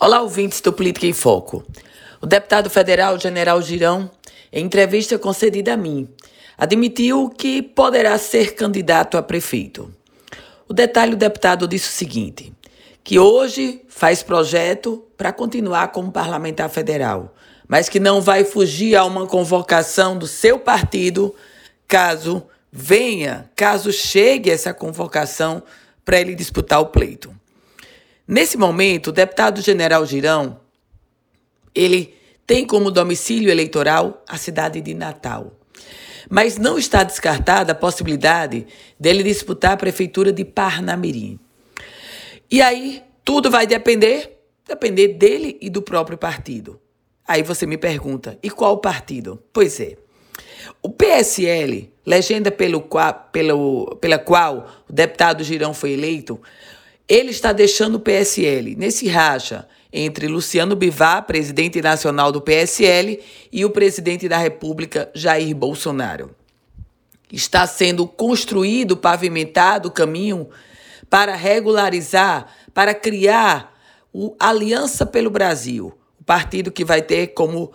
[0.00, 1.64] Olá, ouvintes do Política em Foco.
[2.20, 4.10] O deputado federal General Girão,
[4.52, 6.08] em entrevista concedida a mim,
[6.58, 9.94] admitiu que poderá ser candidato a prefeito.
[10.68, 12.52] O detalhe, o deputado disse o seguinte:
[13.04, 17.32] que hoje faz projeto para continuar como parlamentar federal,
[17.68, 21.32] mas que não vai fugir a uma convocação do seu partido
[21.86, 25.62] caso venha, caso chegue essa convocação
[26.04, 27.32] para ele disputar o pleito.
[28.26, 30.60] Nesse momento, o deputado general Girão,
[31.74, 32.14] ele
[32.46, 35.52] tem como domicílio eleitoral a cidade de Natal.
[36.30, 38.66] Mas não está descartada a possibilidade
[38.98, 41.38] dele disputar a prefeitura de Parnamirim.
[42.50, 46.80] E aí, tudo vai depender, depender dele e do próprio partido.
[47.26, 49.42] Aí você me pergunta, e qual partido?
[49.52, 49.96] Pois é,
[50.82, 52.86] o PSL, legenda pelo,
[53.32, 56.40] pelo, pela qual o deputado Girão foi eleito,
[57.08, 63.20] ele está deixando o PSL nesse racha entre Luciano Bivar, presidente nacional do PSL,
[63.52, 66.34] e o presidente da República, Jair Bolsonaro.
[67.30, 70.48] Está sendo construído, pavimentado o caminho
[71.08, 73.72] para regularizar, para criar
[74.12, 77.72] o Aliança pelo Brasil, o partido que vai ter como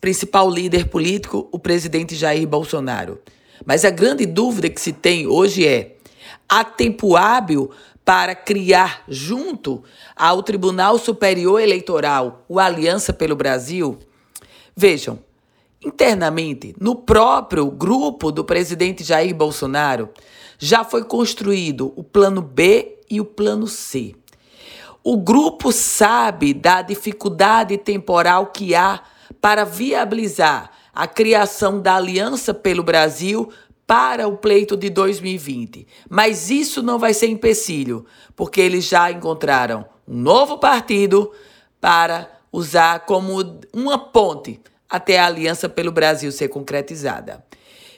[0.00, 3.20] principal líder político o presidente Jair Bolsonaro.
[3.64, 5.96] Mas a grande dúvida que se tem hoje é:
[6.48, 7.70] há tempo hábil
[8.04, 9.82] para criar junto
[10.16, 13.98] ao Tribunal Superior Eleitoral o Aliança pelo Brasil?
[14.76, 15.18] Vejam,
[15.84, 20.10] internamente, no próprio grupo do presidente Jair Bolsonaro,
[20.58, 24.14] já foi construído o plano B e o plano C.
[25.04, 29.02] O grupo sabe da dificuldade temporal que há
[29.40, 33.50] para viabilizar a criação da Aliança pelo Brasil
[33.86, 35.86] para o pleito de 2020.
[36.08, 41.32] Mas isso não vai ser empecilho, porque eles já encontraram um novo partido
[41.80, 43.32] para usar como
[43.72, 47.44] uma ponte até a Aliança pelo Brasil ser concretizada.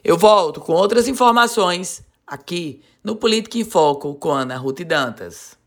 [0.02, 5.63] Eu volto com outras informações aqui no Política em Foco com Ana Ruth Dantas.